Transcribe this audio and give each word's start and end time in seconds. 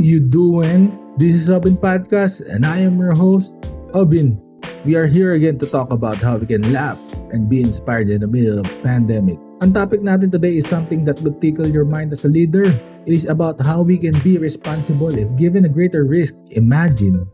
you 0.00 0.20
doing? 0.20 0.96
This 1.20 1.36
is 1.36 1.50
Obin 1.52 1.76
Podcast 1.76 2.40
and 2.48 2.64
I 2.64 2.80
am 2.80 2.96
your 2.96 3.12
host, 3.12 3.52
Obin. 3.92 4.40
We 4.84 4.96
are 4.96 5.04
here 5.04 5.36
again 5.36 5.58
to 5.60 5.68
talk 5.68 5.92
about 5.92 6.24
how 6.24 6.40
we 6.40 6.46
can 6.48 6.72
laugh 6.72 6.96
and 7.32 7.52
be 7.52 7.60
inspired 7.60 8.08
in 8.08 8.24
the 8.24 8.28
middle 8.28 8.64
of 8.64 8.66
pandemic. 8.80 9.36
Ang 9.60 9.76
topic 9.76 10.00
natin 10.00 10.32
today 10.32 10.56
is 10.56 10.64
something 10.64 11.04
that 11.04 11.20
would 11.20 11.36
tickle 11.44 11.68
your 11.68 11.84
mind 11.84 12.16
as 12.16 12.24
a 12.24 12.32
leader. 12.32 12.64
It 13.04 13.12
is 13.12 13.28
about 13.28 13.60
how 13.60 13.84
we 13.84 14.00
can 14.00 14.16
be 14.24 14.40
responsible 14.40 15.12
if 15.12 15.28
given 15.36 15.68
a 15.68 15.72
greater 15.72 16.08
risk. 16.08 16.32
Imagine, 16.56 17.28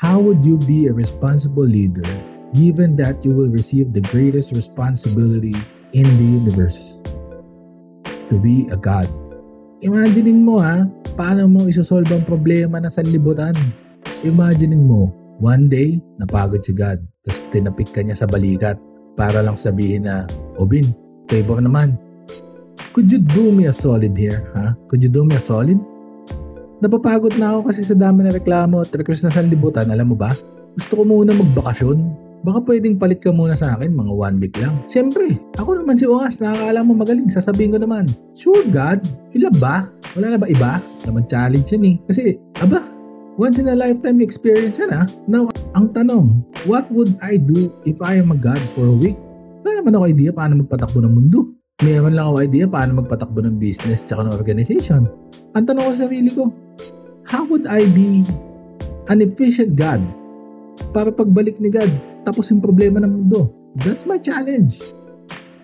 how 0.00 0.16
would 0.16 0.40
you 0.40 0.56
be 0.64 0.88
a 0.88 0.96
responsible 0.96 1.68
leader 1.68 2.08
given 2.56 2.96
that 2.96 3.20
you 3.28 3.36
will 3.36 3.52
receive 3.52 3.92
the 3.92 4.00
greatest 4.08 4.56
responsibility 4.56 5.56
in 5.92 6.08
the 6.16 6.28
universe? 6.40 6.96
To 8.32 8.40
be 8.40 8.72
a 8.72 8.76
God. 8.80 9.25
Imaginein 9.84 10.40
mo 10.40 10.56
ha, 10.64 10.88
paano 11.20 11.44
mo 11.52 11.68
isosolve 11.68 12.08
ang 12.08 12.24
problema 12.24 12.80
na 12.80 12.88
sanlibutan? 12.88 13.52
Imaginein 14.24 14.80
mo, 14.80 15.12
one 15.36 15.68
day, 15.68 16.00
napagod 16.16 16.64
si 16.64 16.72
God, 16.72 16.96
tapos 17.20 17.44
tinapik 17.52 17.92
ka 17.92 18.00
niya 18.00 18.16
sa 18.16 18.24
balikat 18.24 18.80
para 19.20 19.44
lang 19.44 19.60
sabihin 19.60 20.08
na, 20.08 20.24
Obin, 20.56 20.96
favor 21.28 21.60
naman. 21.60 21.92
Could 22.96 23.12
you 23.12 23.20
do 23.20 23.52
me 23.52 23.68
a 23.68 23.74
solid 23.74 24.16
here, 24.16 24.48
ha? 24.56 24.72
Could 24.88 25.04
you 25.04 25.12
do 25.12 25.28
me 25.28 25.36
a 25.36 25.42
solid? 25.42 25.76
Napapagod 26.80 27.36
na 27.36 27.52
ako 27.52 27.68
kasi 27.68 27.84
sa 27.84 27.92
dami 27.92 28.24
na 28.24 28.32
reklamo 28.32 28.80
at 28.80 28.88
request 28.96 29.28
na 29.28 29.32
sanlibutan, 29.32 29.92
alam 29.92 30.08
mo 30.08 30.16
ba? 30.16 30.32
Gusto 30.72 31.00
ko 31.00 31.02
muna 31.04 31.36
magbakasyon. 31.36 32.25
Baka 32.46 32.62
pwedeng 32.62 32.94
palit 32.94 33.18
ka 33.18 33.34
muna 33.34 33.58
sa 33.58 33.74
akin, 33.74 33.90
mga 33.90 34.12
one 34.14 34.36
week 34.38 34.54
lang. 34.54 34.78
Siyempre, 34.86 35.34
ako 35.58 35.82
naman 35.82 35.98
si 35.98 36.06
Oas, 36.06 36.38
nakakala 36.38 36.86
mo 36.86 36.94
magaling, 36.94 37.26
sasabihin 37.26 37.74
ko 37.74 37.82
naman, 37.82 38.06
Sure 38.38 38.62
God, 38.70 39.02
ilan 39.34 39.50
ba? 39.58 39.90
Wala 40.14 40.30
na 40.30 40.38
ba 40.38 40.46
iba? 40.46 40.78
Naman 41.02 41.26
challenge 41.26 41.74
yan 41.74 41.82
eh. 41.90 41.96
Kasi, 42.06 42.38
aba, 42.62 42.86
once 43.34 43.58
in 43.58 43.66
a 43.66 43.74
lifetime 43.74 44.22
experience 44.22 44.78
yan 44.78 44.94
ah. 44.94 45.10
Now, 45.26 45.50
ang 45.74 45.90
tanong, 45.90 46.46
what 46.70 46.86
would 46.94 47.18
I 47.18 47.34
do 47.34 47.74
if 47.82 47.98
I 47.98 48.22
am 48.22 48.30
a 48.30 48.38
God 48.38 48.62
for 48.78 48.86
a 48.86 48.94
week? 48.94 49.18
Wala 49.66 49.82
naman 49.82 49.98
ako 49.98 50.04
idea 50.06 50.30
paano 50.30 50.62
magpatakbo 50.62 51.02
ng 51.02 51.14
mundo. 51.18 51.50
Meron 51.82 52.14
lang 52.14 52.30
ako 52.30 52.46
idea 52.46 52.70
paano 52.70 53.02
magpatakbo 53.02 53.42
ng 53.42 53.58
business 53.58 54.06
tsaka 54.06 54.22
ng 54.22 54.30
organization. 54.38 55.10
Ang 55.58 55.66
tanong 55.66 55.90
ko 55.90 55.92
sa 55.98 56.06
sarili 56.06 56.30
ko, 56.30 56.54
how 57.26 57.42
would 57.50 57.66
I 57.66 57.90
be 57.90 58.22
an 59.10 59.18
efficient 59.18 59.74
God 59.74 59.98
para 60.90 61.12
pagbalik 61.12 61.60
ni 61.60 61.68
God 61.68 61.92
tapos 62.26 62.50
yung 62.50 62.60
problema 62.60 62.98
ng 63.00 63.12
mundo. 63.22 63.52
That's 63.76 64.08
my 64.08 64.16
challenge. 64.16 64.80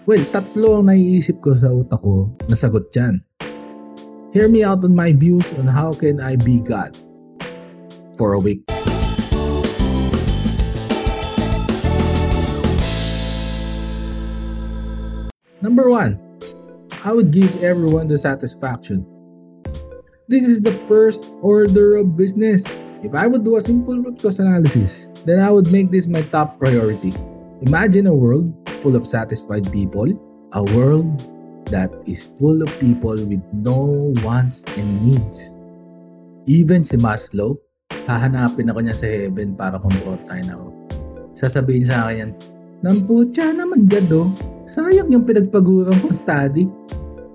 Well, 0.04 0.22
tatlo 0.28 0.82
ang 0.82 0.90
naiisip 0.90 1.38
ko 1.38 1.54
sa 1.54 1.70
utak 1.70 2.02
ko 2.02 2.34
na 2.50 2.58
sagot 2.58 2.90
dyan. 2.90 3.22
Hear 4.34 4.48
me 4.48 4.64
out 4.64 4.82
on 4.82 4.96
my 4.96 5.12
views 5.14 5.52
on 5.54 5.68
how 5.68 5.94
can 5.94 6.18
I 6.18 6.34
be 6.34 6.58
God 6.58 6.96
for 8.18 8.32
a 8.34 8.40
week. 8.40 8.64
Number 15.62 15.86
one, 15.86 16.18
I 17.06 17.12
would 17.12 17.30
give 17.30 17.62
everyone 17.62 18.10
the 18.10 18.18
satisfaction. 18.18 19.06
This 20.26 20.42
is 20.42 20.62
the 20.62 20.74
first 20.90 21.22
order 21.42 21.96
of 21.96 22.16
business. 22.16 22.66
If 23.02 23.18
I 23.18 23.26
would 23.26 23.42
do 23.42 23.58
a 23.58 23.60
simple 23.60 23.98
root 23.98 24.22
cause 24.22 24.38
analysis, 24.38 25.10
then 25.26 25.42
I 25.42 25.50
would 25.50 25.74
make 25.74 25.90
this 25.90 26.06
my 26.06 26.22
top 26.22 26.62
priority. 26.62 27.10
Imagine 27.66 28.06
a 28.06 28.14
world 28.14 28.54
full 28.78 28.94
of 28.94 29.02
satisfied 29.02 29.66
people, 29.74 30.06
a 30.54 30.62
world 30.70 31.10
that 31.66 31.90
is 32.06 32.22
full 32.38 32.62
of 32.62 32.70
people 32.78 33.18
with 33.18 33.42
no 33.50 34.14
wants 34.22 34.62
and 34.78 34.86
needs. 35.02 35.50
Even 36.46 36.86
si 36.86 36.94
Maslow, 36.94 37.58
hahanapin 38.06 38.70
ako 38.70 38.78
niya 38.86 38.94
sa 38.94 39.06
heaven 39.10 39.58
para 39.58 39.82
kumprotahin 39.82 40.54
ako. 40.54 40.70
Sasabihin 41.34 41.86
sa 41.86 42.06
akin 42.06 42.16
yan, 42.18 42.30
Namputya 42.82 43.54
naman 43.54 43.86
gado, 43.86 44.26
sayang 44.66 45.06
yung 45.14 45.22
pinagpagurang 45.22 46.02
kong 46.02 46.18
study. 46.18 46.66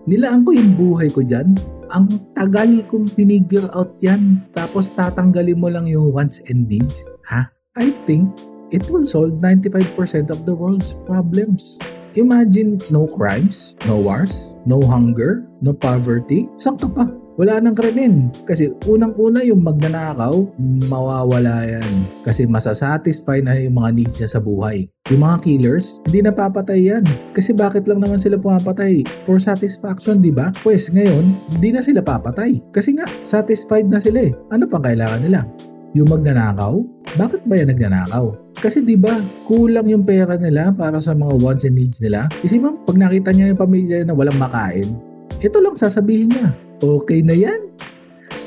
Nilaan 0.04 0.44
ko 0.44 0.52
yung 0.52 0.76
buhay 0.76 1.08
ko 1.08 1.24
dyan. 1.24 1.56
Ang 1.96 2.20
tagal 2.36 2.84
kong 2.92 3.08
finigure 3.12 3.72
out 3.72 3.96
yan. 4.04 4.44
Tapos 4.52 4.92
tatanggalin 4.92 5.60
mo 5.60 5.72
lang 5.72 5.88
yung 5.88 6.12
wants 6.12 6.44
and 6.52 6.68
needs. 6.68 7.08
Ha? 7.32 7.48
I 7.80 7.96
think 8.04 8.28
it 8.72 8.90
will 8.92 9.06
solve 9.08 9.40
95% 9.40 10.28
of 10.28 10.44
the 10.44 10.52
world's 10.52 10.98
problems. 11.08 11.80
Imagine 12.18 12.82
no 12.90 13.06
crimes, 13.06 13.78
no 13.86 14.02
wars, 14.02 14.58
no 14.66 14.82
hunger, 14.82 15.46
no 15.62 15.72
poverty. 15.72 16.50
Saan 16.58 16.76
ka 16.82 16.90
pa? 16.90 17.06
Wala 17.38 17.62
nang 17.62 17.78
krimen. 17.78 18.34
Kasi 18.50 18.74
unang-una 18.90 19.46
yung 19.46 19.62
magnanakaw, 19.62 20.58
mawawala 20.90 21.70
yan. 21.70 21.94
Kasi 22.26 22.50
masasatisfy 22.50 23.46
na 23.46 23.54
yung 23.62 23.78
mga 23.78 23.90
needs 23.94 24.18
niya 24.18 24.30
sa 24.34 24.42
buhay. 24.42 24.90
Yung 25.14 25.22
mga 25.22 25.46
killers, 25.46 26.02
hindi 26.10 26.26
napapatay 26.26 26.80
yan. 26.90 27.06
Kasi 27.38 27.54
bakit 27.54 27.86
lang 27.86 28.02
naman 28.02 28.18
sila 28.18 28.42
pumapatay? 28.42 29.06
For 29.22 29.38
satisfaction, 29.38 30.18
di 30.18 30.34
ba? 30.34 30.50
Pues 30.66 30.90
ngayon, 30.90 31.54
hindi 31.54 31.78
na 31.78 31.86
sila 31.86 32.02
papatay. 32.02 32.58
Kasi 32.74 32.98
nga, 32.98 33.06
satisfied 33.22 33.86
na 33.86 34.02
sila 34.02 34.26
eh. 34.26 34.34
Ano 34.50 34.66
pang 34.66 34.82
kailangan 34.82 35.22
nila? 35.22 35.46
Yung 35.94 36.10
magnanakaw? 36.10 36.74
Bakit 37.22 37.46
ba 37.46 37.54
yan 37.54 37.70
nagnanakaw? 37.70 38.34
Kasi 38.58 38.82
'di 38.82 38.98
ba, 38.98 39.14
kulang 39.46 39.86
yung 39.86 40.02
pera 40.02 40.34
nila 40.34 40.74
para 40.74 40.98
sa 40.98 41.14
mga 41.14 41.38
wants 41.38 41.70
and 41.70 41.78
needs 41.78 42.02
nila. 42.02 42.26
Isip 42.42 42.66
mo, 42.66 42.74
pag 42.82 42.98
nakita 42.98 43.30
niya 43.30 43.54
yung 43.54 43.62
pamilya 43.62 44.02
na 44.02 44.18
walang 44.18 44.42
makain, 44.42 44.98
ito 45.38 45.58
lang 45.62 45.78
sasabihin 45.78 46.34
niya. 46.34 46.67
Okay 46.78 47.26
na 47.26 47.34
yan. 47.34 47.74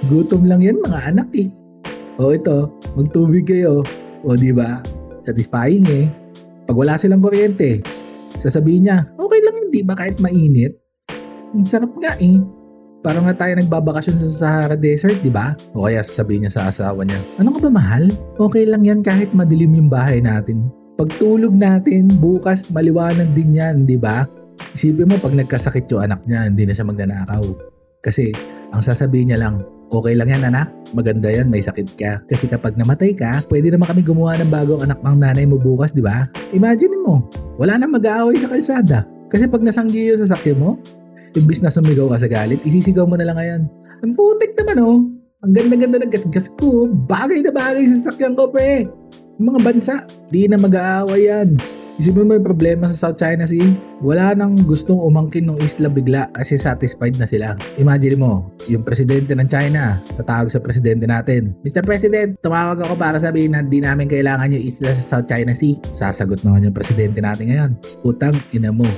Gutom 0.06 0.46
lang 0.46 0.62
yan 0.62 0.78
mga 0.78 1.10
anak 1.10 1.28
eh. 1.34 1.50
O 2.14 2.30
ito, 2.30 2.70
magtubig 2.94 3.42
kayo. 3.42 3.82
O 4.22 4.38
di 4.38 4.54
ba? 4.54 4.78
Satisfying 5.18 5.86
eh. 5.91 6.06
Pag 6.62 6.78
wala 6.78 6.94
silang 6.94 7.18
kuryente, 7.18 7.82
sasabihin 8.38 8.86
niya, 8.86 9.02
okay 9.18 9.42
lang 9.42 9.56
hindi 9.66 9.82
ba 9.82 9.98
kahit 9.98 10.22
mainit? 10.22 10.78
Ang 11.50 11.66
sarap 11.66 11.91
nga 11.98 12.14
eh. 12.22 12.38
Parang 13.02 13.26
nga 13.26 13.34
tayo 13.34 13.58
nagbabakasyon 13.58 14.16
sa 14.20 14.28
Sahara 14.28 14.76
Desert, 14.78 15.18
di 15.24 15.32
ba? 15.32 15.56
O 15.74 15.91
kaya 15.91 16.04
sasabihin 16.04 16.47
niya 16.47 16.52
sa 16.54 16.62
asawa 16.70 17.02
niya, 17.02 17.18
ano 17.41 17.50
ka 17.50 17.58
ba 17.66 17.70
mahal? 17.72 18.12
Okay 18.38 18.68
lang 18.68 18.86
yan 18.86 19.00
kahit 19.02 19.34
madilim 19.34 19.74
yung 19.74 19.91
bahay 19.91 20.22
natin. 20.22 20.70
Pagtulog 21.00 21.56
natin, 21.56 22.12
bukas 22.20 22.68
maliwanag 22.68 23.32
din 23.32 23.56
yan, 23.56 23.88
di 23.88 23.97
ba? 23.97 24.28
Isipin 24.76 25.08
mo 25.08 25.16
pag 25.16 25.32
nagkasakit 25.32 25.88
yung 25.91 26.04
anak 26.04 26.22
niya, 26.28 26.44
hindi 26.44 26.68
na 26.68 26.76
siya 26.76 26.86
magnanakaw. 26.86 27.79
Kasi 28.00 28.32
ang 28.72 28.80
sasabihin 28.80 29.32
niya 29.32 29.40
lang, 29.40 29.64
okay 29.92 30.16
lang 30.16 30.28
yan 30.28 30.44
anak, 30.48 30.72
maganda 30.96 31.28
yan, 31.28 31.52
may 31.52 31.60
sakit 31.60 31.88
ka. 31.96 32.20
Kasi 32.26 32.48
kapag 32.48 32.76
namatay 32.80 33.12
ka, 33.12 33.44
pwede 33.52 33.70
naman 33.70 33.88
kami 33.92 34.02
gumawa 34.04 34.40
ng 34.40 34.50
bagong 34.50 34.82
anak 34.84 34.98
ng 35.04 35.16
nanay 35.20 35.44
mo 35.44 35.60
bukas, 35.60 35.92
di 35.92 36.00
ba? 36.00 36.28
Imagine 36.56 36.96
mo, 37.04 37.28
wala 37.60 37.76
nang 37.76 37.92
mag-aaway 37.92 38.40
sa 38.40 38.48
kalsada. 38.48 39.04
Kasi 39.30 39.46
pag 39.46 39.62
nasanggiyo 39.62 40.18
sa 40.18 40.34
sakya 40.34 40.56
mo, 40.56 40.80
Imbis 41.30 41.62
na 41.62 41.70
sumigaw 41.70 42.10
ka 42.10 42.26
sa 42.26 42.28
galit, 42.30 42.58
isisigaw 42.66 43.06
mo 43.06 43.14
na 43.14 43.22
lang 43.22 43.38
ngayon. 43.38 43.62
Ang 44.02 44.12
putik 44.18 44.50
naman 44.58 44.82
oh. 44.82 44.98
Ang 45.46 45.52
ganda-ganda 45.54 46.02
ng 46.02 46.10
gasgas 46.10 46.50
ko. 46.58 46.90
Bagay 47.06 47.46
na 47.46 47.54
bagay 47.54 47.86
sa 47.86 48.10
sakyan 48.10 48.34
ko. 48.34 48.50
Yung 48.50 49.46
mga 49.54 49.60
bansa, 49.62 49.94
di 50.26 50.50
na 50.50 50.58
mag-aaway 50.58 51.30
yan. 51.30 51.54
Isipin 52.00 52.24
mo 52.24 52.32
yung 52.32 52.48
problema 52.48 52.88
sa 52.88 52.96
South 52.96 53.20
China 53.20 53.44
Sea. 53.44 53.76
Wala 54.00 54.32
nang 54.32 54.64
gustong 54.64 54.96
umangkin 54.96 55.44
ng 55.44 55.60
isla 55.60 55.92
bigla 55.92 56.32
kasi 56.32 56.56
satisfied 56.56 57.20
na 57.20 57.28
sila. 57.28 57.60
Imagine 57.76 58.16
mo, 58.16 58.48
yung 58.72 58.80
presidente 58.80 59.36
ng 59.36 59.44
China, 59.44 60.00
tatawag 60.16 60.48
sa 60.48 60.64
presidente 60.64 61.04
natin. 61.04 61.52
Mr. 61.60 61.84
President, 61.84 62.40
tumawag 62.40 62.80
ako 62.80 62.96
para 62.96 63.20
sabihin 63.20 63.52
na 63.52 63.60
di 63.60 63.84
namin 63.84 64.08
kailangan 64.08 64.48
yung 64.48 64.64
isla 64.64 64.96
sa 64.96 65.04
South 65.04 65.28
China 65.28 65.52
Sea. 65.52 65.76
Sasagot 65.92 66.40
naman 66.40 66.64
yung 66.64 66.72
presidente 66.72 67.20
natin 67.20 67.52
ngayon. 67.52 67.70
Utang, 68.00 68.40
ina 68.56 68.72
mo. 68.72 68.88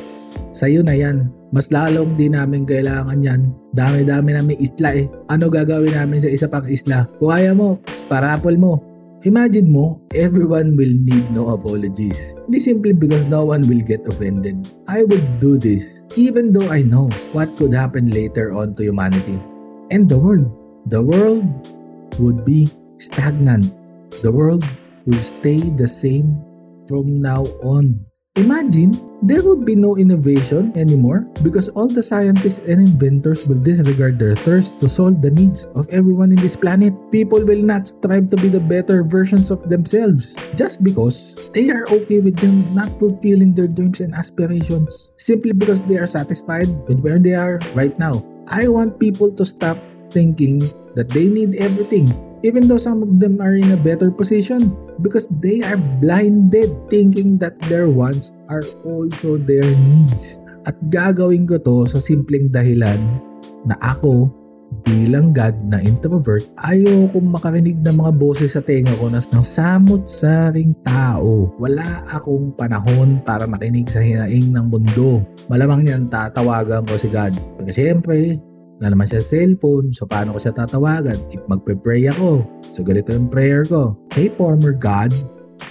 Sa'yo 0.54 0.86
na 0.86 0.94
yan 0.94 1.42
mas 1.52 1.68
lalong 1.68 2.16
di 2.16 2.32
namin 2.32 2.64
kailangan 2.64 3.20
yan. 3.20 3.52
Dami-dami 3.76 4.32
namin 4.32 4.56
isla 4.56 4.96
eh. 4.96 5.04
Ano 5.28 5.52
gagawin 5.52 5.92
namin 5.92 6.16
sa 6.16 6.32
isa 6.32 6.48
pang 6.48 6.64
isla? 6.64 7.04
Kung 7.20 7.36
mo, 7.52 7.76
parapol 8.08 8.56
mo. 8.56 8.91
Imagine 9.22 9.70
mo, 9.70 10.02
everyone 10.18 10.74
will 10.74 10.90
need 10.90 11.30
no 11.30 11.54
apologies. 11.54 12.34
Hindi 12.50 12.58
simply 12.58 12.90
because 12.90 13.22
no 13.30 13.46
one 13.46 13.62
will 13.70 13.78
get 13.78 14.02
offended. 14.10 14.66
I 14.90 15.06
would 15.06 15.38
do 15.38 15.62
this 15.62 16.02
even 16.18 16.50
though 16.50 16.66
I 16.66 16.82
know 16.82 17.06
what 17.30 17.54
could 17.54 17.70
happen 17.70 18.10
later 18.10 18.50
on 18.50 18.74
to 18.74 18.82
humanity. 18.82 19.38
And 19.94 20.10
the 20.10 20.18
world. 20.18 20.50
The 20.90 20.98
world 20.98 21.46
would 22.18 22.42
be 22.42 22.66
stagnant. 22.98 23.70
The 24.26 24.34
world 24.34 24.66
will 25.06 25.22
stay 25.22 25.62
the 25.70 25.86
same 25.86 26.42
from 26.90 27.22
now 27.22 27.46
on. 27.62 28.02
Imagine, 28.40 28.96
there 29.20 29.44
will 29.44 29.60
be 29.60 29.76
no 29.76 29.92
innovation 30.00 30.72
anymore 30.72 31.28
because 31.44 31.68
all 31.76 31.84
the 31.84 32.02
scientists 32.02 32.64
and 32.64 32.80
inventors 32.80 33.44
will 33.44 33.60
disregard 33.60 34.18
their 34.18 34.32
thirst 34.32 34.80
to 34.80 34.88
solve 34.88 35.20
the 35.20 35.28
needs 35.28 35.68
of 35.76 35.84
everyone 35.92 36.32
in 36.32 36.40
this 36.40 36.56
planet. 36.56 36.96
People 37.12 37.44
will 37.44 37.60
not 37.60 37.88
strive 37.88 38.32
to 38.32 38.40
be 38.40 38.48
the 38.48 38.58
better 38.58 39.04
versions 39.04 39.50
of 39.50 39.68
themselves 39.68 40.32
just 40.56 40.80
because 40.82 41.36
they 41.52 41.68
are 41.68 41.84
okay 41.92 42.24
with 42.24 42.40
them 42.40 42.64
not 42.72 42.88
fulfilling 42.96 43.52
their 43.52 43.68
dreams 43.68 44.00
and 44.00 44.14
aspirations 44.14 45.12
simply 45.18 45.52
because 45.52 45.84
they 45.84 46.00
are 46.00 46.08
satisfied 46.08 46.72
with 46.88 47.04
where 47.04 47.18
they 47.18 47.36
are 47.36 47.60
right 47.76 47.98
now. 47.98 48.24
I 48.48 48.64
want 48.66 48.96
people 48.98 49.28
to 49.36 49.44
stop 49.44 49.76
thinking 50.08 50.72
that 50.96 51.12
they 51.12 51.28
need 51.28 51.60
everything 51.60 52.08
even 52.42 52.66
though 52.66 52.76
some 52.76 53.02
of 53.02 53.20
them 53.20 53.40
are 53.40 53.54
in 53.54 53.70
a 53.70 53.76
better 53.76 54.10
position 54.10 54.74
because 55.00 55.30
they 55.40 55.64
are 55.64 55.80
blinded 56.02 56.74
thinking 56.92 57.40
that 57.40 57.56
their 57.72 57.88
wants 57.88 58.36
are 58.52 58.64
also 58.84 59.40
their 59.40 59.64
needs. 59.64 60.42
At 60.68 60.78
gagawin 60.92 61.48
ko 61.48 61.58
to 61.58 61.88
sa 61.88 61.98
simpleng 61.98 62.52
dahilan 62.52 63.00
na 63.66 63.74
ako 63.82 64.30
bilang 64.82 65.36
God 65.36 65.60
na 65.68 65.78
introvert, 65.84 66.48
ayokong 66.64 67.28
makarinig 67.28 67.78
ng 67.84 68.00
mga 68.00 68.12
boses 68.16 68.56
sa 68.56 68.64
tenga 68.64 68.96
ko 68.96 69.12
na 69.12 69.20
ng 69.20 69.44
samot-saring 69.44 70.72
tao. 70.80 71.52
Wala 71.60 72.02
akong 72.08 72.56
panahon 72.56 73.20
para 73.20 73.44
makinig 73.44 73.92
sa 73.92 74.00
hinaing 74.00 74.50
ng 74.50 74.66
mundo. 74.72 75.20
Malamang 75.52 75.84
niyan 75.84 76.08
tatawagan 76.08 76.88
ko 76.88 76.96
si 76.96 77.12
God. 77.12 77.36
Siyempre, 77.68 78.40
na 78.82 78.90
naman 78.90 79.06
siya 79.06 79.22
cellphone. 79.22 79.94
So, 79.94 80.10
paano 80.10 80.34
ko 80.34 80.42
siya 80.42 80.50
tatawagan? 80.50 81.22
If 81.30 81.38
magpe-pray 81.46 82.10
ako. 82.10 82.42
So, 82.66 82.82
ganito 82.82 83.14
yung 83.14 83.30
prayer 83.30 83.62
ko. 83.62 83.94
Hey, 84.10 84.34
former 84.34 84.74
God, 84.74 85.14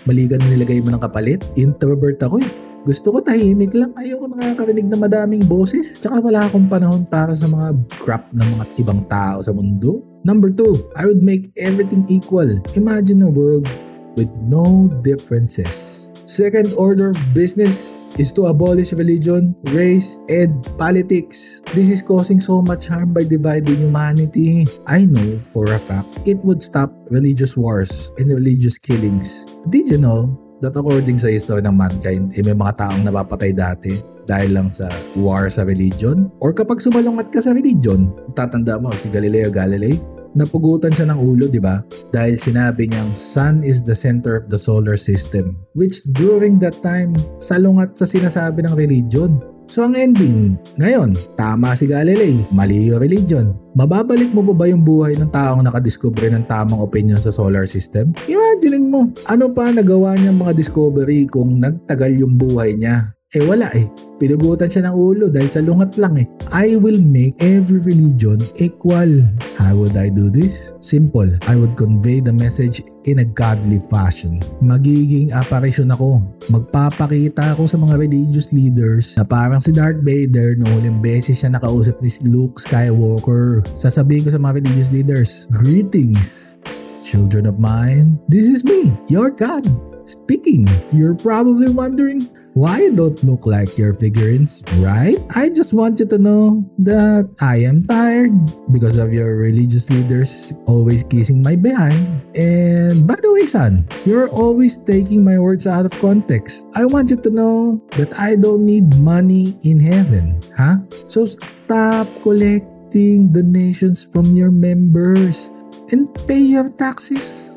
mali 0.08 0.32
ka 0.32 0.40
na 0.40 0.48
nilagay 0.48 0.80
mo 0.80 0.96
ng 0.96 1.04
kapalit? 1.04 1.44
Introvert 1.60 2.24
ako 2.24 2.40
eh. 2.40 2.50
Gusto 2.82 3.14
ko 3.14 3.18
tahimik 3.22 3.78
lang. 3.78 3.94
Ayoko 3.94 4.26
nakakarinig 4.26 4.90
na 4.90 4.98
madaming 4.98 5.46
boses. 5.46 6.02
Tsaka 6.02 6.18
wala 6.18 6.50
akong 6.50 6.66
panahon 6.66 7.06
para 7.06 7.36
sa 7.38 7.46
mga 7.46 7.78
crap 8.02 8.34
ng 8.34 8.48
mga 8.58 8.66
ibang 8.82 9.06
tao 9.06 9.38
sa 9.44 9.54
mundo. 9.54 10.02
Number 10.26 10.50
two, 10.50 10.82
I 10.98 11.06
would 11.06 11.22
make 11.22 11.54
everything 11.62 12.10
equal. 12.10 12.50
Imagine 12.74 13.22
a 13.22 13.30
world 13.30 13.70
with 14.18 14.34
no 14.42 14.90
differences. 15.06 16.10
Second 16.26 16.74
order 16.74 17.14
of 17.14 17.22
business 17.38 17.94
is 18.18 18.32
to 18.36 18.48
abolish 18.48 18.92
religion, 18.94 19.56
race, 19.72 20.20
and 20.28 20.52
politics. 20.76 21.62
This 21.76 21.90
is 21.90 22.02
causing 22.02 22.40
so 22.40 22.62
much 22.62 22.88
harm 22.88 23.14
by 23.14 23.24
dividing 23.24 23.78
humanity. 23.78 24.68
I 24.88 25.06
know 25.06 25.40
for 25.40 25.72
a 25.72 25.80
fact 25.80 26.08
it 26.28 26.40
would 26.44 26.62
stop 26.62 26.92
religious 27.12 27.56
wars 27.56 28.12
and 28.18 28.32
religious 28.32 28.78
killings. 28.78 29.46
Did 29.70 29.88
you 29.88 30.00
know 30.00 30.36
that 30.62 30.78
according 30.78 31.18
sa 31.18 31.28
history 31.32 31.62
ng 31.66 31.76
mankind, 31.76 32.34
eh, 32.38 32.44
may 32.46 32.56
mga 32.56 32.86
taong 32.86 33.04
napapatay 33.06 33.52
dati 33.56 34.00
dahil 34.30 34.54
lang 34.54 34.70
sa 34.70 34.88
war 35.18 35.50
sa 35.50 35.66
religion? 35.66 36.30
Or 36.40 36.54
kapag 36.54 36.80
sumalungat 36.80 37.34
ka 37.34 37.42
sa 37.42 37.52
religion, 37.52 38.14
tatanda 38.38 38.78
mo 38.78 38.94
si 38.94 39.10
Galileo 39.10 39.50
Galilei, 39.50 39.98
napugutan 40.36 40.92
siya 40.96 41.12
ng 41.12 41.20
ulo, 41.20 41.48
di 41.48 41.60
ba? 41.60 41.84
Dahil 42.12 42.40
sinabi 42.40 42.88
niyang 42.88 43.12
sun 43.12 43.64
is 43.64 43.84
the 43.84 43.96
center 43.96 44.40
of 44.40 44.46
the 44.48 44.60
solar 44.60 44.96
system. 44.96 45.60
Which 45.76 46.04
during 46.16 46.60
that 46.64 46.80
time, 46.84 47.16
salungat 47.40 47.96
sa 47.96 48.08
sinasabi 48.08 48.64
ng 48.68 48.76
religion. 48.76 49.40
So 49.72 49.88
ang 49.88 49.96
ending, 49.96 50.60
ngayon, 50.76 51.16
tama 51.40 51.72
si 51.80 51.88
Galilei, 51.88 52.36
mali 52.52 52.92
yung 52.92 53.00
religion. 53.00 53.56
Mababalik 53.72 54.36
mo 54.36 54.44
pa 54.52 54.52
ba 54.52 54.66
yung 54.68 54.84
buhay 54.84 55.16
ng 55.16 55.32
taong 55.32 55.64
nakadiscover 55.64 56.28
ng 56.28 56.44
tamang 56.44 56.84
opinion 56.84 57.24
sa 57.24 57.32
solar 57.32 57.64
system? 57.64 58.12
Imagine 58.28 58.92
mo, 58.92 59.08
ano 59.32 59.48
pa 59.56 59.72
nagawa 59.72 60.20
niyang 60.20 60.44
mga 60.44 60.60
discovery 60.60 61.24
kung 61.24 61.64
nagtagal 61.64 62.12
yung 62.20 62.36
buhay 62.36 62.76
niya? 62.76 63.16
Eh 63.32 63.48
wala 63.48 63.72
eh. 63.72 63.88
Pinugutan 64.20 64.68
siya 64.68 64.92
ng 64.92 64.96
ulo 65.00 65.32
dahil 65.32 65.48
sa 65.48 65.64
lungat 65.64 65.96
lang 65.96 66.20
eh. 66.20 66.28
I 66.52 66.76
will 66.76 67.00
make 67.00 67.40
every 67.40 67.80
religion 67.80 68.44
equal. 68.60 69.08
How 69.56 69.72
would 69.72 69.96
I 69.96 70.12
do 70.12 70.28
this? 70.28 70.76
Simple. 70.84 71.40
I 71.48 71.56
would 71.56 71.80
convey 71.80 72.20
the 72.20 72.36
message 72.36 72.84
in 73.08 73.24
a 73.24 73.28
godly 73.32 73.80
fashion. 73.88 74.44
Magiging 74.60 75.32
apparition 75.32 75.96
ako. 75.96 76.20
Magpapakita 76.52 77.56
ako 77.56 77.72
sa 77.72 77.80
mga 77.80 78.04
religious 78.04 78.52
leaders 78.52 79.16
na 79.16 79.24
parang 79.24 79.64
si 79.64 79.72
Darth 79.72 80.04
Vader 80.04 80.60
noong 80.60 80.84
huling 80.84 81.00
beses 81.00 81.40
siya 81.40 81.56
nakausap 81.56 82.04
ni 82.04 82.12
Luke 82.28 82.60
Skywalker. 82.60 83.64
Sasabihin 83.80 84.28
ko 84.28 84.36
sa 84.36 84.44
mga 84.44 84.60
religious 84.60 84.92
leaders, 84.92 85.48
Greetings, 85.56 86.60
children 87.00 87.48
of 87.48 87.64
mine. 87.64 88.20
This 88.28 88.52
is 88.52 88.68
me, 88.68 88.92
your 89.08 89.32
God. 89.32 89.91
Speaking, 90.06 90.68
you're 90.92 91.16
probably 91.16 91.70
wondering 91.70 92.30
why 92.54 92.88
I 92.88 92.90
don't 92.90 93.22
look 93.24 93.46
like 93.46 93.78
your 93.78 93.94
figurines, 93.94 94.64
right? 94.78 95.18
I 95.36 95.50
just 95.50 95.74
want 95.74 96.00
you 96.00 96.06
to 96.08 96.18
know 96.18 96.66
that 96.80 97.30
I 97.40 97.64
am 97.64 97.84
tired 97.84 98.34
because 98.72 98.98
of 98.98 99.14
your 99.14 99.38
religious 99.38 99.90
leaders 99.90 100.54
always 100.66 101.04
kissing 101.04 101.42
my 101.42 101.56
behind. 101.56 102.22
And 102.36 103.08
by 103.08 103.16
the 103.16 103.32
way, 103.32 103.46
son, 103.46 103.88
you're 104.06 104.30
always 104.30 104.78
taking 104.78 105.24
my 105.24 105.40
words 105.40 105.68
out 105.68 105.86
of 105.86 105.92
context. 106.00 106.68
I 106.76 106.86
want 106.86 107.12
you 107.12 107.18
to 107.18 107.30
know 107.30 107.82
that 107.96 108.20
I 108.20 108.36
don't 108.36 108.66
need 108.66 108.98
money 108.98 109.58
in 109.64 109.80
heaven, 109.80 110.42
huh? 110.58 110.78
So 111.08 111.26
stop 111.26 112.08
collecting 112.24 113.30
donations 113.30 114.04
from 114.04 114.34
your 114.36 114.52
members 114.52 115.50
and 115.92 116.10
pay 116.28 116.40
your 116.40 116.68
taxes. 116.68 117.56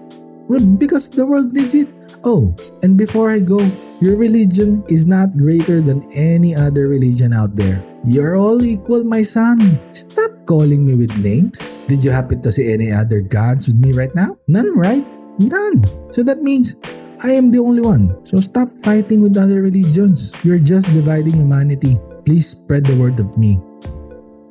Because 0.76 1.08
the 1.08 1.24
world 1.24 1.54
needs 1.54 1.74
it. 1.74 1.88
Oh, 2.22 2.54
and 2.82 2.96
before 2.96 3.30
I 3.30 3.40
go, 3.40 3.58
your 4.00 4.16
religion 4.16 4.84
is 4.88 5.06
not 5.06 5.36
greater 5.36 5.80
than 5.80 6.06
any 6.14 6.54
other 6.54 6.88
religion 6.88 7.32
out 7.32 7.56
there. 7.56 7.82
You're 8.04 8.36
all 8.36 8.62
equal, 8.64 9.02
my 9.02 9.22
son. 9.22 9.80
Stop 9.92 10.30
calling 10.46 10.84
me 10.84 10.94
with 10.94 11.16
names. 11.18 11.80
Did 11.88 12.04
you 12.04 12.10
happen 12.10 12.42
to 12.42 12.52
see 12.52 12.72
any 12.72 12.92
other 12.92 13.20
gods 13.20 13.66
with 13.66 13.76
me 13.76 13.92
right 13.92 14.14
now? 14.14 14.36
None, 14.46 14.76
right? 14.76 15.06
None. 15.40 15.84
So 16.12 16.22
that 16.22 16.42
means 16.42 16.76
I 17.24 17.32
am 17.32 17.50
the 17.50 17.58
only 17.58 17.80
one. 17.80 18.14
So 18.26 18.40
stop 18.40 18.68
fighting 18.84 19.22
with 19.22 19.36
other 19.36 19.62
religions. 19.62 20.32
You're 20.44 20.60
just 20.60 20.92
dividing 20.92 21.34
humanity. 21.34 21.96
Please 22.26 22.50
spread 22.50 22.84
the 22.84 22.96
word 22.96 23.18
of 23.20 23.36
me. 23.38 23.58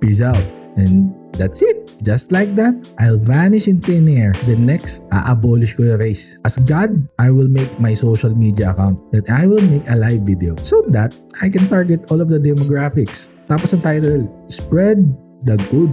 Peace 0.02 0.22
out. 0.22 0.44
And 0.76 1.14
that's 1.34 1.62
it. 1.62 1.92
Just 2.04 2.32
like 2.32 2.56
that, 2.56 2.76
I'll 3.00 3.18
vanish 3.18 3.68
in 3.68 3.80
thin 3.80 4.08
air. 4.08 4.34
The 4.46 4.56
next, 4.56 5.08
a-abolish 5.12 5.74
ko 5.74 5.84
yung 5.84 6.00
race. 6.00 6.40
As 6.46 6.58
God, 6.64 6.96
I 7.20 7.32
will 7.32 7.50
make 7.50 7.80
my 7.80 7.94
social 7.94 8.36
media 8.36 8.72
account 8.72 9.00
that 9.12 9.30
I 9.30 9.48
will 9.48 9.64
make 9.64 9.88
a 9.90 9.96
live 9.96 10.22
video 10.24 10.56
so 10.62 10.84
that 10.94 11.16
I 11.42 11.50
can 11.50 11.68
target 11.68 12.12
all 12.12 12.22
of 12.22 12.30
the 12.30 12.40
demographics. 12.40 13.30
Tapos 13.48 13.74
ang 13.74 13.82
title, 13.82 14.28
Spread 14.48 15.04
the 15.48 15.58
Good 15.72 15.92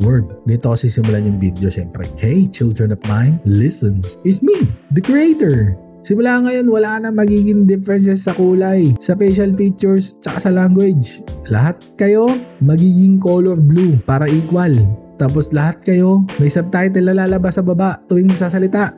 Word. 0.00 0.30
Dito 0.46 0.72
kasi 0.72 0.86
simulan 0.86 1.26
yung 1.26 1.38
video 1.42 1.68
syempre. 1.68 2.06
Hey, 2.14 2.46
children 2.46 2.94
of 2.94 3.00
mine, 3.08 3.42
listen. 3.42 4.04
It's 4.22 4.40
me, 4.44 4.68
the 4.94 5.02
creator. 5.02 5.74
Simula 6.06 6.38
ngayon, 6.40 6.66
wala 6.70 7.02
na 7.02 7.10
magiging 7.10 7.66
differences 7.66 8.24
sa 8.24 8.32
kulay, 8.32 8.94
sa 9.02 9.18
facial 9.18 9.50
features, 9.58 10.14
tsaka 10.22 10.48
sa 10.48 10.50
language. 10.54 11.22
Lahat 11.50 11.76
kayo 11.98 12.38
magiging 12.62 13.18
color 13.18 13.58
blue 13.58 13.98
para 14.06 14.30
equal. 14.30 14.72
Tapos 15.18 15.50
lahat 15.50 15.82
kayo, 15.82 16.22
may 16.38 16.46
subtitle 16.46 17.10
na 17.10 17.26
lalabas 17.26 17.58
sa 17.58 17.62
baba 17.66 17.98
tuwing 18.06 18.30
sasalita. 18.38 18.94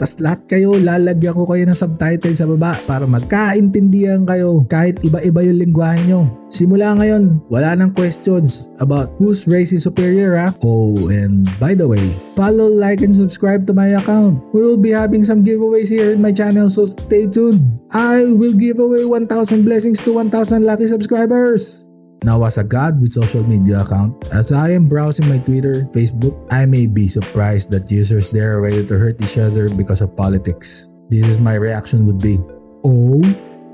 Tapos 0.00 0.18
lahat 0.18 0.40
kayo, 0.48 0.76
lalagyan 0.78 1.36
ko 1.36 1.44
kayo 1.46 1.62
ng 1.68 1.76
subtitle 1.76 2.34
sa 2.34 2.48
baba 2.48 2.74
para 2.88 3.04
magkaintindihan 3.06 4.24
kayo 4.26 4.64
kahit 4.66 4.98
iba-iba 5.04 5.40
yung 5.44 5.58
lingwahe 5.62 6.00
nyo. 6.08 6.26
Simula 6.52 6.92
ngayon, 6.96 7.40
wala 7.48 7.72
nang 7.72 7.96
questions 7.96 8.68
about 8.80 9.08
whose 9.16 9.48
race 9.48 9.72
is 9.72 9.88
superior 9.88 10.36
ha. 10.36 10.52
Oh, 10.60 11.08
and 11.08 11.48
by 11.56 11.72
the 11.72 11.88
way, 11.88 12.02
follow, 12.36 12.68
like, 12.68 13.00
and 13.00 13.14
subscribe 13.14 13.64
to 13.64 13.72
my 13.72 13.96
account. 13.96 14.36
We 14.52 14.60
will 14.60 14.80
be 14.80 14.92
having 14.92 15.24
some 15.24 15.40
giveaways 15.40 15.88
here 15.88 16.12
in 16.12 16.20
my 16.20 16.32
channel 16.32 16.68
so 16.68 16.84
stay 16.84 17.24
tuned. 17.24 17.64
I 17.92 18.28
will 18.28 18.52
give 18.52 18.80
away 18.80 19.08
1,000 19.08 19.64
blessings 19.64 20.00
to 20.04 20.12
1,000 20.12 20.60
lucky 20.60 20.88
subscribers. 20.88 21.84
Now 22.22 22.42
as 22.46 22.58
a 22.58 22.62
god 22.62 23.00
with 23.02 23.10
social 23.10 23.42
media 23.42 23.82
account, 23.82 24.14
as 24.30 24.52
I 24.52 24.70
am 24.70 24.86
browsing 24.86 25.28
my 25.28 25.38
Twitter, 25.38 25.82
Facebook, 25.90 26.38
I 26.54 26.66
may 26.66 26.86
be 26.86 27.08
surprised 27.08 27.70
that 27.74 27.90
users 27.90 28.30
there 28.30 28.54
are 28.54 28.62
ready 28.62 28.86
to 28.86 28.98
hurt 28.98 29.20
each 29.20 29.38
other 29.38 29.68
because 29.68 30.00
of 30.00 30.14
politics. 30.16 30.86
This 31.10 31.26
is 31.26 31.38
my 31.38 31.54
reaction 31.54 32.06
would 32.06 32.22
be, 32.22 32.38
Oh 32.86 33.22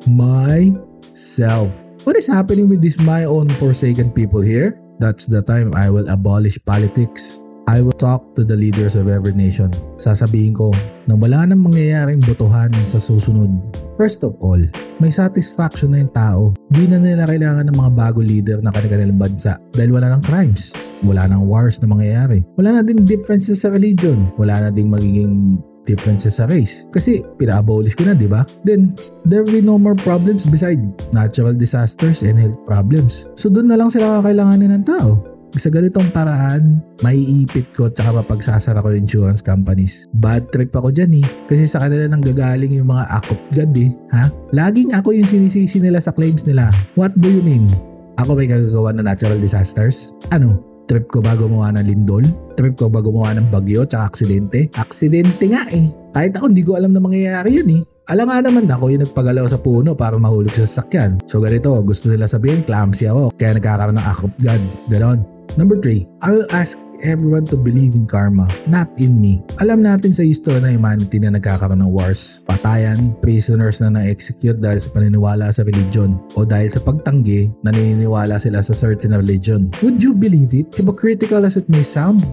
my 0.07 0.73
self. 1.13 1.87
What 2.05 2.17
is 2.17 2.27
happening 2.27 2.69
with 2.69 2.81
these 2.81 2.99
my 2.99 3.25
own 3.25 3.49
forsaken 3.49 4.13
people 4.13 4.41
here? 4.41 4.81
That's 4.99 5.27
the 5.27 5.43
time 5.43 5.75
I 5.75 5.91
will 5.91 6.09
abolish 6.09 6.59
politics. 6.65 7.41
I 7.69 7.85
will 7.85 7.93
talk 7.93 8.33
to 8.33 8.49
the 8.49 8.57
leaders 8.57 8.97
of 8.97 9.13
every 9.13 9.37
nation. 9.37 9.69
Sasabihin 10.01 10.57
ko 10.57 10.73
na 11.05 11.13
wala 11.13 11.45
nang 11.45 11.61
mangyayaring 11.61 12.25
botohan 12.25 12.73
sa 12.89 12.97
susunod. 12.97 13.53
First 14.01 14.25
of 14.25 14.33
all, 14.41 14.57
may 15.05 15.13
satisfaction 15.13 15.93
na 15.93 16.01
yung 16.01 16.15
tao. 16.17 16.43
Di 16.73 16.89
na 16.89 16.97
nila 16.97 17.29
kailangan 17.29 17.69
ng 17.69 17.77
mga 17.77 17.93
bago 17.93 18.25
leader 18.25 18.57
na 18.65 18.73
kanilang 18.73 19.21
bansa 19.21 19.61
dahil 19.77 19.93
wala 19.93 20.17
nang 20.17 20.25
crimes. 20.25 20.73
Wala 21.05 21.29
nang 21.29 21.45
wars 21.45 21.77
na 21.85 21.93
mangyayari. 21.93 22.41
Wala 22.57 22.81
na 22.81 22.81
din 22.81 23.05
differences 23.05 23.61
sa 23.61 23.69
religion. 23.69 24.33
Wala 24.41 24.65
na 24.65 24.69
ding 24.73 24.89
magiging 24.89 25.61
differences 25.85 26.41
sa 26.41 26.49
race. 26.49 26.89
Kasi 26.89 27.21
pina-abolish 27.37 27.93
ko 27.93 28.09
na, 28.09 28.17
di 28.17 28.29
ba? 28.29 28.49
Then, 28.65 28.97
there 29.29 29.45
will 29.45 29.61
be 29.61 29.65
no 29.65 29.77
more 29.77 29.97
problems 29.97 30.49
beside 30.49 30.81
natural 31.13 31.53
disasters 31.53 32.25
and 32.25 32.41
health 32.41 32.57
problems. 32.65 33.29
So 33.37 33.53
doon 33.53 33.69
na 33.69 33.77
lang 33.77 33.93
sila 33.93 34.25
kakailanganin 34.25 34.73
ng 34.73 34.85
tao. 34.89 35.38
Sa 35.57 35.73
ganitong 35.73 36.13
paraan, 36.13 36.85
maiipit 37.01 37.73
ko 37.73 37.89
at 37.89 37.97
saka 37.97 38.21
mapagsasara 38.21 38.85
ko 38.85 38.93
insurance 38.93 39.41
companies. 39.41 40.05
Bad 40.13 40.53
trip 40.53 40.77
ako 40.77 40.93
dyan 40.93 41.25
eh. 41.25 41.27
Kasi 41.49 41.65
sa 41.65 41.81
kanila 41.81 42.05
nang 42.05 42.21
gagaling 42.21 42.77
yung 42.77 42.93
mga 42.93 43.09
akop 43.17 43.41
god 43.57 43.73
eh. 43.73 43.91
Ha? 44.13 44.29
Laging 44.53 44.93
ako 44.93 45.17
yung 45.17 45.25
sinisisi 45.25 45.81
nila 45.81 46.05
sa 46.05 46.13
claims 46.13 46.45
nila. 46.45 46.69
What 47.01 47.17
do 47.17 47.33
you 47.33 47.41
mean? 47.41 47.73
Ako 48.21 48.37
may 48.37 48.51
kagagawa 48.51 48.93
na 48.93 49.09
natural 49.09 49.41
disasters? 49.41 50.13
Ano? 50.35 50.61
Trip 50.89 51.09
ko 51.09 51.21
ba 51.21 51.37
gumawa 51.37 51.73
ng 51.77 51.85
lindol? 51.85 52.25
Trip 52.57 52.77
ko 52.77 52.89
ba 52.89 53.05
gumawa 53.05 53.37
ng 53.37 53.49
bagyo 53.53 53.85
tsaka 53.85 54.09
aksidente? 54.09 54.73
Aksidente 54.77 55.45
nga 55.49 55.69
eh. 55.69 55.85
Kahit 56.17 56.37
ako 56.37 56.45
hindi 56.49 56.65
ko 56.65 56.77
alam 56.77 56.93
na 56.97 57.01
mangyayari 57.01 57.61
yun 57.61 57.69
eh. 57.77 57.83
Alam 58.09 58.33
nga 58.33 58.41
naman 58.41 58.65
ako 58.65 58.89
yung 58.89 59.05
nagpagalaw 59.05 59.45
sa 59.53 59.61
puno 59.61 59.93
para 59.93 60.17
mahulog 60.17 60.49
sa 60.57 60.65
sasakyan. 60.65 61.21
So 61.29 61.45
ganito, 61.45 61.77
gusto 61.85 62.09
nila 62.09 62.25
sabihin, 62.25 62.65
clumsy 62.65 63.05
ako, 63.05 63.37
kaya 63.37 63.61
nagkakaroon 63.61 64.01
ng 64.01 64.09
of 64.09 64.33
God. 64.41 64.63
Ganon. 64.89 65.38
Number 65.57 65.81
3, 65.81 66.05
I 66.21 66.31
will 66.35 66.49
ask 66.53 66.77
everyone 67.03 67.47
to 67.47 67.57
believe 67.57 67.95
in 67.95 68.07
karma, 68.07 68.51
not 68.67 68.91
in 68.99 69.23
me. 69.23 69.39
Alam 69.63 69.87
natin 69.87 70.11
sa 70.11 70.27
history 70.27 70.59
ng 70.59 70.83
humanity 70.83 71.23
na 71.23 71.35
nagkakaroon 71.35 71.79
ng 71.83 71.91
wars, 71.95 72.43
patayan, 72.47 73.15
prisoners 73.23 73.79
na 73.79 73.95
na-execute 73.95 74.59
dahil 74.59 74.83
sa 74.83 74.91
paniniwala 74.91 75.47
sa 75.55 75.63
religion 75.63 76.19
o 76.35 76.43
dahil 76.43 76.69
sa 76.71 76.83
pagtanggi 76.83 77.51
naniniwala 77.63 78.37
sila 78.43 78.59
sa 78.63 78.75
certain 78.75 79.15
religion. 79.15 79.71
Would 79.81 80.03
you 80.03 80.13
believe 80.15 80.55
it? 80.55 80.75
Hypocritical 80.75 81.47
as 81.47 81.55
it 81.55 81.71
may 81.71 81.87
sound, 81.87 82.27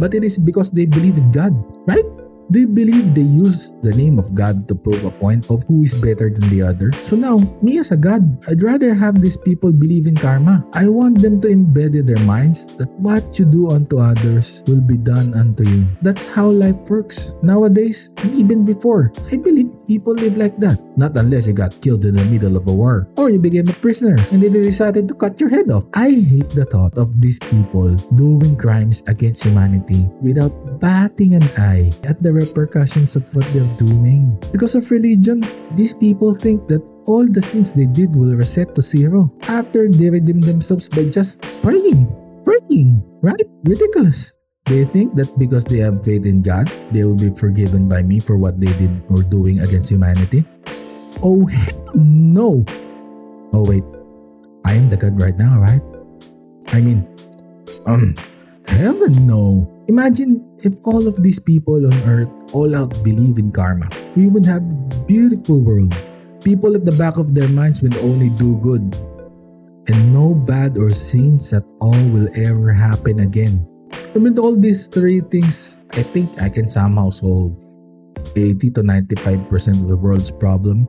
but 0.00 0.16
it 0.16 0.24
is 0.24 0.40
because 0.40 0.72
they 0.72 0.88
believe 0.88 1.20
in 1.20 1.28
God, 1.32 1.52
right? 1.84 2.06
You 2.46 2.68
believe 2.70 3.14
they 3.14 3.26
use 3.26 3.74
the 3.82 3.90
name 3.90 4.18
of 4.22 4.30
God 4.34 4.68
to 4.68 4.74
prove 4.74 5.02
a 5.04 5.10
point 5.10 5.50
of 5.50 5.66
who 5.66 5.82
is 5.82 5.94
better 5.94 6.30
than 6.30 6.46
the 6.46 6.62
other? 6.62 6.92
So 7.02 7.16
now, 7.16 7.42
me 7.58 7.78
as 7.82 7.90
a 7.90 7.98
God, 7.98 8.22
I'd 8.46 8.62
rather 8.62 8.94
have 8.94 9.20
these 9.20 9.36
people 9.36 9.72
believe 9.72 10.06
in 10.06 10.14
karma. 10.14 10.62
I 10.72 10.86
want 10.86 11.18
them 11.18 11.40
to 11.42 11.48
embed 11.48 11.98
in 11.98 12.06
their 12.06 12.22
minds 12.22 12.70
that 12.78 12.90
what 13.02 13.38
you 13.38 13.46
do 13.50 13.70
unto 13.74 13.98
others 13.98 14.62
will 14.70 14.80
be 14.80 14.96
done 14.96 15.34
unto 15.34 15.66
you. 15.66 15.90
That's 16.02 16.22
how 16.22 16.46
life 16.46 16.78
works. 16.86 17.34
Nowadays, 17.42 18.14
and 18.18 18.30
even 18.38 18.64
before, 18.64 19.10
I 19.32 19.36
believe 19.42 19.74
people 19.86 20.14
live 20.14 20.36
like 20.36 20.56
that. 20.62 20.78
Not 20.94 21.16
unless 21.16 21.46
you 21.50 21.52
got 21.52 21.74
killed 21.82 22.04
in 22.04 22.14
the 22.14 22.24
middle 22.24 22.56
of 22.56 22.68
a 22.68 22.72
war, 22.72 23.10
or 23.16 23.28
you 23.28 23.40
became 23.40 23.68
a 23.68 23.74
prisoner 23.74 24.22
and 24.30 24.38
they 24.38 24.50
decided 24.50 25.08
to 25.08 25.14
cut 25.14 25.40
your 25.40 25.50
head 25.50 25.70
off. 25.70 25.84
I 25.94 26.14
hate 26.14 26.50
the 26.50 26.64
thought 26.64 26.96
of 26.96 27.20
these 27.20 27.40
people 27.50 27.96
doing 28.14 28.54
crimes 28.56 29.02
against 29.08 29.42
humanity 29.42 30.06
without 30.22 30.54
batting 30.78 31.34
an 31.34 31.50
eye 31.58 31.90
at 32.06 32.22
the 32.22 32.35
repercussions 32.36 33.16
of 33.16 33.24
what 33.32 33.48
they're 33.56 33.76
doing. 33.80 34.36
Because 34.52 34.76
of 34.76 34.84
religion, 34.92 35.40
these 35.72 35.96
people 35.96 36.36
think 36.36 36.68
that 36.68 36.84
all 37.08 37.24
the 37.24 37.40
sins 37.40 37.72
they 37.72 37.88
did 37.88 38.12
will 38.14 38.36
reset 38.36 38.76
to 38.76 38.82
zero 38.82 39.32
after 39.48 39.88
they 39.88 40.12
redeem 40.12 40.44
themselves 40.44 40.88
by 40.88 41.08
just 41.08 41.40
praying. 41.64 42.04
Praying, 42.44 43.00
right? 43.24 43.48
Ridiculous. 43.64 44.36
They 44.66 44.84
think 44.84 45.14
that 45.14 45.30
because 45.38 45.64
they 45.64 45.78
have 45.78 46.02
faith 46.02 46.26
in 46.26 46.42
God, 46.42 46.66
they 46.90 47.04
will 47.04 47.16
be 47.16 47.30
forgiven 47.30 47.88
by 47.88 48.02
me 48.02 48.18
for 48.18 48.36
what 48.36 48.60
they 48.60 48.74
did 48.76 48.90
or 49.08 49.22
doing 49.22 49.60
against 49.60 49.90
humanity? 49.90 50.44
Oh, 51.22 51.46
no. 51.94 52.66
Oh, 53.54 53.64
wait. 53.64 53.86
I 54.66 54.74
am 54.74 54.90
the 54.90 54.98
God 54.98 55.18
right 55.18 55.38
now, 55.38 55.62
right? 55.62 55.82
I 56.74 56.82
mean, 56.82 57.06
um, 57.86 58.18
heaven 58.66 59.26
no. 59.26 59.70
Imagine 59.88 60.42
if 60.66 60.74
all 60.82 61.06
of 61.06 61.22
these 61.22 61.38
people 61.38 61.78
on 61.86 61.94
earth 62.10 62.28
all 62.50 62.74
out 62.74 62.90
believe 63.06 63.38
in 63.38 63.52
karma. 63.52 63.86
We 64.16 64.26
would 64.26 64.44
have 64.44 64.62
a 64.62 65.04
beautiful 65.06 65.62
world. 65.62 65.94
People 66.42 66.74
at 66.74 66.84
the 66.84 66.90
back 66.90 67.18
of 67.18 67.36
their 67.36 67.46
minds 67.46 67.82
will 67.82 67.94
only 68.02 68.30
do 68.30 68.58
good. 68.58 68.82
And 69.86 70.12
no 70.12 70.34
bad 70.34 70.76
or 70.76 70.90
sins 70.90 71.52
at 71.52 71.62
all 71.78 71.94
will 72.10 72.26
ever 72.34 72.72
happen 72.72 73.20
again. 73.20 73.62
And 74.14 74.24
with 74.24 74.42
all 74.42 74.58
these 74.58 74.88
three 74.88 75.20
things, 75.20 75.78
I 75.92 76.02
think 76.02 76.42
I 76.42 76.48
can 76.48 76.66
somehow 76.66 77.10
solve 77.10 77.54
80 78.34 78.70
to 78.70 78.82
95% 78.82 79.82
of 79.82 79.86
the 79.86 79.96
world's 79.96 80.32
problem. 80.32 80.88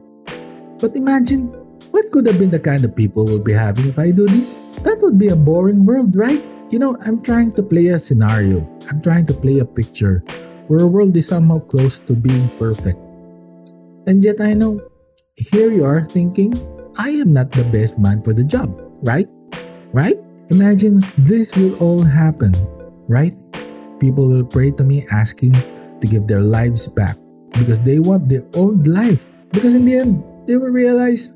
But 0.82 0.98
imagine 0.98 1.54
what 1.94 2.06
could 2.12 2.26
have 2.26 2.40
been 2.40 2.50
the 2.50 2.60
kind 2.60 2.84
of 2.84 2.96
people 2.96 3.26
we'll 3.26 3.46
be 3.46 3.54
having 3.54 3.86
if 3.86 4.00
I 4.00 4.10
do 4.10 4.26
this? 4.26 4.58
That 4.82 4.98
would 5.04 5.20
be 5.20 5.28
a 5.28 5.36
boring 5.36 5.86
world, 5.86 6.16
right? 6.16 6.42
You 6.70 6.80
know, 6.80 6.98
I'm 7.06 7.24
trying 7.24 7.54
to 7.54 7.64
play 7.64 7.88
a 7.96 8.00
scenario. 8.00 8.60
I'm 8.92 9.02
trying 9.02 9.26
to 9.28 9.34
play 9.34 9.60
a 9.60 9.66
picture 9.66 10.20
where 10.68 10.82
a 10.82 10.88
world 10.88 11.16
is 11.16 11.26
somehow 11.26 11.60
close 11.60 11.98
to 12.00 12.14
being 12.14 12.50
perfect. 12.60 13.00
And 14.06 14.20
yet 14.20 14.42
I 14.42 14.52
know, 14.52 14.84
here 15.38 15.72
you 15.72 15.86
are 15.86 16.04
thinking, 16.04 16.60
I 17.00 17.12
am 17.24 17.32
not 17.32 17.54
the 17.54 17.64
best 17.72 17.98
man 18.00 18.22
for 18.22 18.34
the 18.34 18.44
job, 18.44 18.68
right? 19.00 19.28
Right? 19.94 20.20
Imagine 20.50 21.08
this 21.18 21.56
will 21.56 21.80
all 21.80 22.04
happen, 22.04 22.52
right? 23.08 23.32
People 24.02 24.28
will 24.28 24.44
pray 24.44 24.72
to 24.72 24.84
me 24.84 25.08
asking 25.10 25.56
to 26.02 26.08
give 26.08 26.28
their 26.28 26.44
lives 26.44 26.86
back 26.90 27.16
because 27.54 27.80
they 27.80 28.00
want 28.00 28.28
their 28.28 28.44
old 28.56 28.88
life. 28.88 29.38
Because 29.56 29.74
in 29.74 29.86
the 29.86 29.96
end, 29.96 30.22
they 30.48 30.58
will 30.58 30.76
realize 30.76 31.32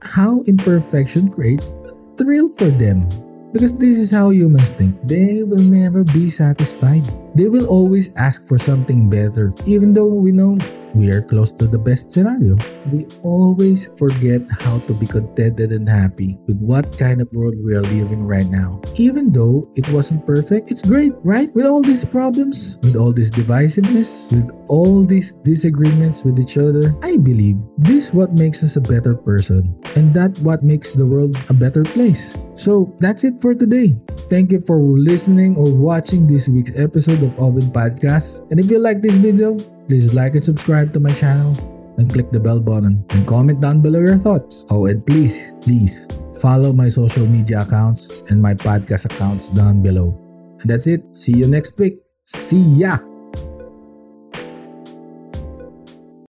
how 0.00 0.40
imperfection 0.44 1.28
creates 1.28 1.76
thrill 2.16 2.48
for 2.48 2.72
them. 2.72 3.12
Because 3.52 3.72
this 3.72 3.98
is 3.98 4.10
how 4.10 4.28
humans 4.28 4.72
think. 4.72 5.00
They 5.08 5.42
will 5.42 5.64
never 5.64 6.04
be 6.04 6.28
satisfied. 6.28 7.02
They 7.34 7.48
will 7.48 7.66
always 7.66 8.14
ask 8.16 8.46
for 8.46 8.58
something 8.58 9.08
better, 9.08 9.54
even 9.64 9.94
though 9.94 10.12
we 10.12 10.32
know 10.32 10.58
we 10.94 11.10
are 11.10 11.22
close 11.22 11.52
to 11.52 11.66
the 11.66 11.78
best 11.78 12.12
scenario. 12.12 12.56
We 12.90 13.06
always 13.22 13.88
forget 13.98 14.42
how 14.60 14.78
to 14.80 14.94
be 14.94 15.06
contented 15.06 15.72
and 15.72 15.88
happy 15.88 16.38
with 16.46 16.60
what 16.60 16.98
kind 16.98 17.20
of 17.20 17.32
world 17.32 17.54
we 17.64 17.74
are 17.74 17.82
living 17.82 18.24
right 18.24 18.46
now. 18.46 18.80
Even 18.96 19.32
though 19.32 19.70
it 19.76 19.88
wasn't 19.90 20.26
perfect, 20.26 20.70
it's 20.70 20.82
great, 20.82 21.12
right? 21.22 21.52
With 21.54 21.66
all 21.66 21.82
these 21.82 22.04
problems, 22.04 22.78
with 22.82 22.96
all 22.96 23.12
this 23.12 23.30
divisiveness, 23.30 24.32
with 24.32 24.50
all 24.68 25.04
these 25.04 25.32
disagreements 25.32 26.24
with 26.24 26.38
each 26.38 26.58
other, 26.58 26.94
I 27.02 27.16
believe 27.16 27.56
this 27.76 28.08
is 28.08 28.14
what 28.14 28.32
makes 28.32 28.62
us 28.62 28.76
a 28.76 28.80
better 28.80 29.14
person 29.14 29.74
and 29.96 30.12
that 30.14 30.38
what 30.40 30.62
makes 30.62 30.92
the 30.92 31.06
world 31.06 31.36
a 31.48 31.54
better 31.54 31.84
place. 31.84 32.36
So 32.54 32.94
that's 32.98 33.24
it 33.24 33.40
for 33.40 33.54
today. 33.54 33.96
Thank 34.28 34.52
you 34.52 34.60
for 34.60 34.78
listening 34.80 35.56
or 35.56 35.72
watching 35.72 36.26
this 36.26 36.48
week's 36.48 36.72
episode 36.76 37.22
of 37.22 37.38
Oven 37.38 37.70
Podcast. 37.70 38.50
And 38.50 38.58
if 38.58 38.70
you 38.70 38.78
like 38.78 39.00
this 39.00 39.16
video, 39.16 39.56
please 39.88 40.14
like 40.14 40.34
and 40.34 40.42
subscribe 40.42 40.92
to 40.92 41.00
my 41.00 41.12
channel 41.12 41.56
and 41.96 42.12
click 42.12 42.30
the 42.30 42.38
bell 42.38 42.60
button 42.60 43.04
and 43.10 43.26
comment 43.26 43.60
down 43.60 43.80
below 43.80 43.98
your 43.98 44.18
thoughts. 44.18 44.64
Oh, 44.70 44.86
and 44.86 45.04
please, 45.04 45.54
please 45.60 46.06
follow 46.40 46.72
my 46.72 46.88
social 46.88 47.26
media 47.26 47.62
accounts 47.62 48.12
and 48.28 48.40
my 48.40 48.54
podcast 48.54 49.06
accounts 49.06 49.48
down 49.48 49.82
below. 49.82 50.14
And 50.60 50.70
that's 50.70 50.86
it. 50.86 51.02
See 51.16 51.32
you 51.32 51.48
next 51.48 51.78
week. 51.80 51.98
See 52.24 52.60
ya. 52.60 52.98